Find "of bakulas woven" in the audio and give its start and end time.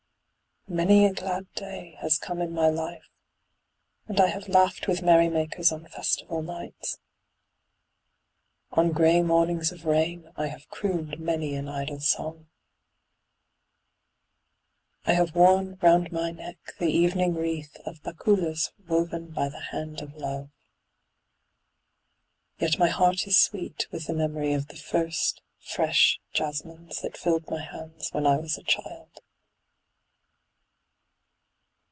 17.85-19.31